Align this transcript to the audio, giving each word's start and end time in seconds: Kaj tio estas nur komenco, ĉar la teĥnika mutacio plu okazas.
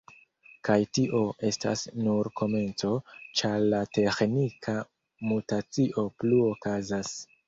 Kaj 0.67 0.75
tio 0.97 1.17
estas 1.49 1.83
nur 2.05 2.29
komenco, 2.39 2.89
ĉar 3.41 3.59
la 3.73 3.81
teĥnika 3.97 4.73
mutacio 5.33 6.07
plu 6.25 6.41
okazas. 6.47 7.13